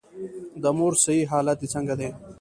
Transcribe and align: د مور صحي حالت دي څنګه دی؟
د 0.63 0.63
مور 0.77 0.93
صحي 1.03 1.23
حالت 1.31 1.57
دي 1.61 1.67
څنګه 1.75 1.93
دی؟ 1.99 2.09